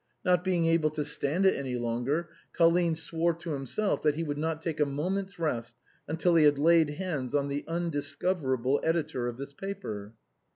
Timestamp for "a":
4.79-4.85